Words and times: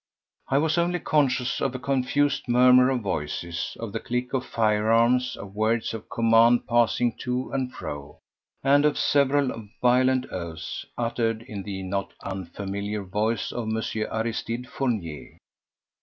I 0.47 0.57
was 0.57 0.79
only 0.79 0.97
conscious 0.99 1.61
of 1.61 1.75
a 1.75 1.77
confused 1.77 2.47
murmur 2.47 2.89
of 2.89 3.01
voices, 3.01 3.77
of 3.79 3.93
the 3.93 3.99
click 3.99 4.33
of 4.33 4.43
firearms, 4.43 5.35
of 5.35 5.53
words 5.53 5.93
of 5.93 6.09
command 6.09 6.65
passing 6.65 7.15
to 7.19 7.51
and 7.53 7.71
fro, 7.71 8.17
and 8.63 8.83
of 8.83 8.97
several 8.97 9.67
violent 9.79 10.25
oaths 10.31 10.85
uttered 10.97 11.43
in 11.43 11.61
the 11.61 11.83
not 11.83 12.13
unfamiliar 12.23 13.03
voice 13.03 13.51
of 13.51 13.65
M. 13.67 13.77
Aristide 14.11 14.67
Fournier. 14.67 15.37